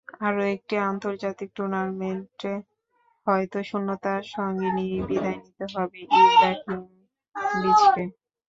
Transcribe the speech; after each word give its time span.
আরও 0.21 0.41
একটি 0.55 0.75
আন্তর্জাতিক 0.89 1.49
টুর্নামেন্টে 1.55 2.53
হয়তো 3.27 3.57
শূন্যতা 3.69 4.11
সঙ্গে 4.33 4.67
নিয়েই 4.75 5.03
বিদায় 5.09 5.37
নিতে 5.43 5.65
হবে 5.73 5.97
ইব্রাহিমোভিচকে। 6.17 8.03